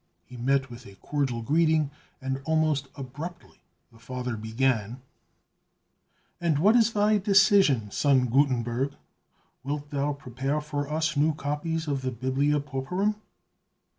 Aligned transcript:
He 0.25 0.35
met 0.35 0.71
with 0.71 0.87
a 0.87 0.95
cordial 0.95 1.43
greeting, 1.43 1.91
and 2.19 2.41
almost 2.45 2.87
abruptly 2.95 3.61
the 3.91 3.99
Father 3.99 4.35
began: 4.35 4.99
"And 6.39 6.57
what 6.57 6.75
is 6.75 6.93
thy 6.93 7.19
decision, 7.19 7.91
son 7.91 8.25
Gutenberg; 8.25 8.95
wilt 9.63 9.91
thou 9.91 10.13
prepare 10.13 10.59
for 10.59 10.89
us 10.89 11.15
new 11.15 11.35
copies 11.35 11.87
of 11.87 12.01
the 12.01 12.09
'Biblia 12.09 12.59
Pauperum? 12.59 13.13